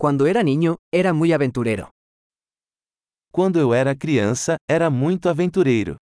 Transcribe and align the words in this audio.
Cuando 0.00 0.28
era 0.28 0.44
niño, 0.44 0.76
era 0.94 1.12
muy 1.12 1.32
aventurero. 1.32 1.90
Quando 3.32 3.58
eu 3.58 3.74
era 3.74 3.96
criança, 3.96 4.56
era 4.70 4.90
muito 4.90 5.28
aventureiro. 5.28 5.96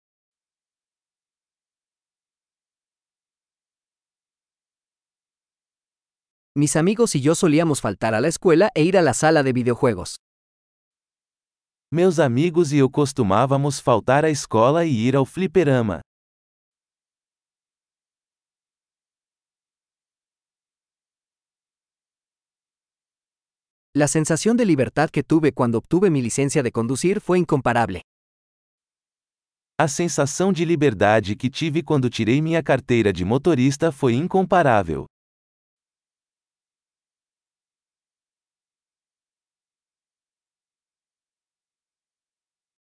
Mis 6.55 6.77
amigos 6.77 7.15
y 7.15 7.23
yo 7.23 7.35
solíamos 7.35 7.81
faltar 7.81 8.15
a 8.15 8.21
la 8.21 8.29
escuela 8.29 8.71
e 8.75 8.83
ir 8.83 8.99
a 8.99 9.03
la 9.03 9.15
sala 9.15 9.43
de 9.43 9.55
videojuegos. 9.55 10.17
Meus 11.91 12.19
amigos 12.19 12.73
e 12.73 12.77
eu 12.77 12.91
costumávamos 12.91 13.81
faltar 13.81 14.27
à 14.27 14.31
escola 14.31 14.85
e 14.85 14.91
ir 14.91 15.17
ao 15.17 15.25
fliperama. 15.25 16.03
La 23.99 24.09
sensación 24.09 24.59
de 24.59 24.67
libertad 24.67 25.09
que 25.09 25.23
tuve 25.23 25.53
cuando 25.53 25.79
obtuve 25.79 26.11
mi 26.11 26.21
licencia 26.21 26.63
de 26.63 26.71
conducir 26.71 27.19
fue 27.19 27.39
incomparable. 27.39 28.03
A 29.79 29.89
sensação 29.89 30.53
de 30.53 30.67
liberdade 30.67 31.35
que 31.35 31.49
tive 31.49 31.83
quando 31.83 32.11
tirei 32.11 32.43
minha 32.43 32.63
carteira 32.63 33.11
de 33.11 33.25
motorista 33.25 33.91
foi 33.91 34.13
incomparável. 34.13 35.07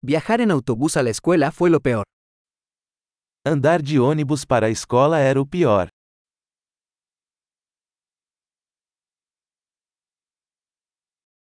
Viajar 0.03 0.41
en 0.41 0.51
autobús 0.51 0.97
a 0.97 1.05
la 1.05 1.11
escuela 1.11 1.53
fue 1.53 1.71
lo 1.71 1.79
peor. 1.79 2.03
Andar 3.47 3.83
de 3.83 4.01
ônibus 4.01 4.45
para 4.45 4.67
a 4.67 4.71
escola 4.71 5.21
era 5.21 5.41
o 5.41 5.47
pior. 5.47 5.91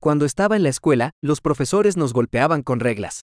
Cuando 0.03 0.25
estaba 0.25 0.57
en 0.57 0.63
la 0.63 0.67
escuela, 0.69 1.11
los 1.23 1.39
profesores 1.39 1.95
nos 1.95 2.11
golpeaban 2.11 2.61
con 2.61 2.81
reglas. 2.81 3.21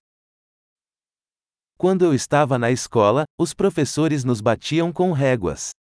Quando 1.77 2.06
eu 2.06 2.14
estava 2.14 2.59
na 2.59 2.70
escola, 2.70 3.27
os 3.39 3.53
professores 3.53 4.25
nos 4.25 4.41
batiam 4.41 4.91
com 4.91 5.12
réguas. 5.12 5.72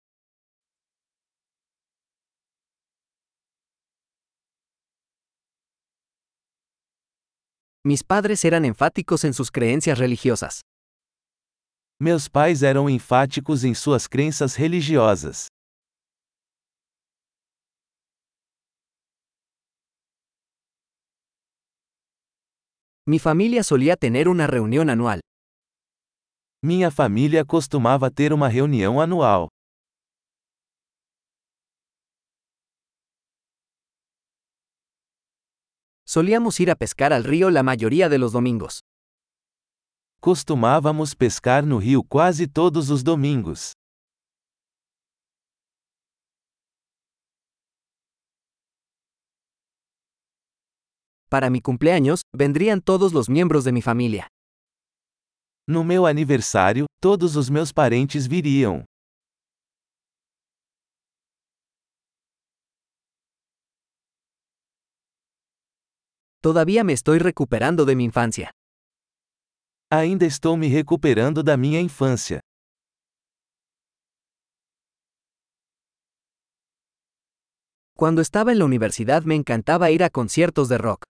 Mis 7.82 8.02
padres 8.02 8.44
eran 8.44 8.66
enfáticos 8.66 9.24
en 9.24 9.32
sus 9.32 9.50
creencias 9.50 9.98
religiosas. 9.98 10.60
Meus 11.98 12.28
pais 12.28 12.62
eram 12.62 12.90
enfáticos 12.90 13.64
em 13.64 13.72
suas 13.74 14.06
crenças 14.06 14.54
religiosas. 14.54 15.46
Mi 23.10 23.18
familia 23.18 23.64
solía 23.64 23.96
tener 23.96 24.28
una 24.28 24.46
reunión 24.46 24.88
anual. 24.88 25.18
Minha 26.62 26.92
família 26.92 27.44
costumava 27.44 28.08
ter 28.08 28.32
uma 28.32 28.48
reunião 28.48 29.00
anual. 29.00 29.48
Solíamos 36.06 36.60
ir 36.60 36.70
a 36.70 36.76
pescar 36.76 37.12
al 37.12 37.24
río 37.24 37.50
la 37.50 37.64
mayoría 37.64 38.08
de 38.08 38.18
los 38.18 38.30
domingos. 38.30 38.78
Costumávamos 40.20 41.16
pescar 41.16 41.66
no 41.66 41.80
rio 41.80 42.04
quase 42.04 42.46
todos 42.46 42.90
os 42.90 43.02
domingos. 43.02 43.72
Para 51.30 51.48
mi 51.48 51.60
cumpleaños, 51.60 52.22
vendrían 52.36 52.80
todos 52.80 53.12
los 53.12 53.28
miembros 53.28 53.62
de 53.62 53.70
mi 53.70 53.82
familia. 53.82 54.26
No 55.68 55.84
meu 55.84 56.04
aniversário, 56.06 56.86
todos 57.00 57.36
os 57.36 57.48
meus 57.48 57.72
parentes 57.72 58.26
viriam. 58.26 58.84
Todavía 66.42 66.82
me 66.82 66.94
estoy 66.94 67.20
recuperando 67.20 67.84
de 67.84 67.94
mi 67.94 68.04
infancia. 68.04 68.50
Ainda 69.88 70.26
estou 70.26 70.56
me 70.56 70.68
recuperando 70.68 71.44
da 71.44 71.56
minha 71.56 71.80
infância. 71.80 72.40
Cuando 77.94 78.20
estaba 78.20 78.50
en 78.50 78.58
la 78.58 78.64
universidad 78.64 79.22
me 79.22 79.36
encantaba 79.36 79.90
ir 79.92 80.02
a 80.02 80.10
conciertos 80.10 80.68
de 80.68 80.78
rock. 80.78 81.09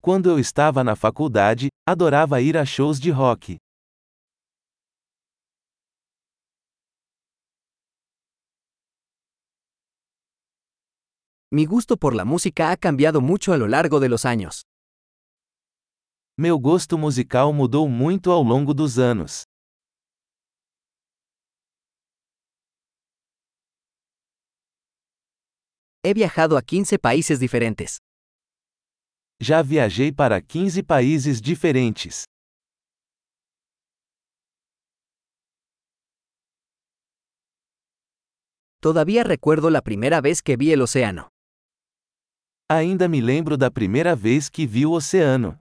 Quando 0.00 0.30
eu 0.30 0.38
estava 0.38 0.84
na 0.84 0.94
faculdade, 0.94 1.68
adorava 1.86 2.40
ir 2.40 2.56
a 2.56 2.64
shows 2.64 3.00
de 3.00 3.10
rock. 3.10 3.58
Mi 11.50 11.66
gusto 11.66 11.96
por 11.96 12.14
la 12.14 12.24
música 12.24 12.70
ha 12.70 12.76
cambiado 12.76 13.20
mucho 13.20 13.52
a 13.52 13.56
lo 13.56 13.66
largo 13.66 13.98
de 13.98 14.08
los 14.08 14.24
años. 14.24 14.62
Meu 16.38 16.58
gosto 16.60 16.96
musical 16.96 17.52
mudou 17.52 17.88
muito 17.88 18.30
ao 18.30 18.42
longo 18.44 18.72
dos 18.72 18.98
anos. 18.98 19.42
He 26.04 26.14
viajado 26.14 26.56
a 26.56 26.62
15 26.62 26.96
países 26.98 27.40
diferentes. 27.40 27.98
Já 29.40 29.62
viajei 29.62 30.10
para 30.12 30.40
15 30.42 30.82
países 30.82 31.40
diferentes. 31.40 32.24
Todavía 38.80 39.22
recuerdo 39.22 39.70
la 39.70 39.80
primera 39.80 40.20
vez 40.20 40.42
que 40.42 40.56
vi 40.56 40.72
el 40.72 40.82
océano. 40.82 41.28
Ainda 42.68 43.08
me 43.08 43.20
lembro 43.20 43.56
da 43.56 43.70
primeira 43.70 44.14
vez 44.16 44.50
que 44.50 44.66
vi 44.66 44.84
o 44.84 44.92
oceano. 44.92 45.58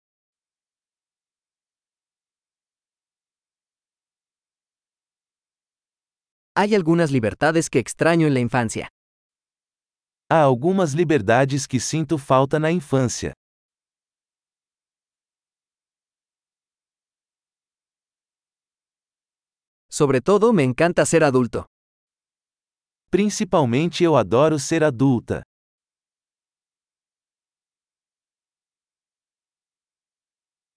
Hay 6.56 6.74
algunas 6.74 7.12
libertades 7.12 7.70
que 7.70 7.80
extraño 7.80 8.26
en 8.28 8.34
la 8.34 8.40
infancia. 8.40 8.88
Há 10.30 10.44
algumas 10.44 10.94
liberdades 10.94 11.68
que 11.68 11.80
sinto 11.82 12.18
falta 12.18 12.58
na 12.58 12.72
infância. 12.72 13.34
Sobre 19.98 20.20
todo 20.20 20.52
me 20.52 20.62
encanta 20.62 21.06
ser 21.06 21.24
adulto. 21.24 21.64
Principalmente 23.10 24.04
eu 24.04 24.18
adoro 24.18 24.60
ser 24.60 24.84
adulta. 24.84 25.42